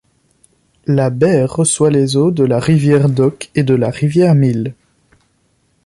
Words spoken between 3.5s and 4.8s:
et de la rivière Mill.